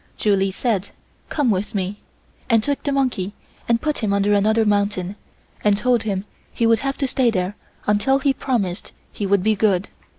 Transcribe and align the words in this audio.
Ju 0.17 0.35
Li 0.35 0.49
said: 0.49 0.89
"Come 1.29 1.51
with 1.51 1.75
me," 1.75 1.99
and 2.49 2.63
took 2.63 2.81
the 2.81 2.91
monkey 2.91 3.33
and 3.69 3.79
put 3.83 3.99
him 3.99 4.13
under 4.13 4.33
another 4.33 4.65
mountain 4.65 5.15
and 5.63 5.77
told 5.77 6.01
him 6.01 6.25
he 6.51 6.65
would 6.65 6.79
have 6.79 6.97
to 6.97 7.07
stay 7.07 7.29
there 7.29 7.55
until 7.85 8.17
he 8.17 8.33
promised 8.33 8.93
he 9.11 9.27
would 9.27 9.43
be 9.43 9.55
good. 9.55 9.89